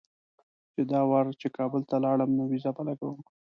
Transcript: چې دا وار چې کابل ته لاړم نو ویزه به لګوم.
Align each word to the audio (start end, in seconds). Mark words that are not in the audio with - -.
چې 0.73 0.81
دا 0.91 1.01
وار 1.11 1.25
چې 1.41 1.47
کابل 1.57 1.81
ته 1.89 1.95
لاړم 2.05 2.29
نو 2.37 2.43
ویزه 2.51 2.71
به 2.75 2.81
لګوم. 2.87 3.19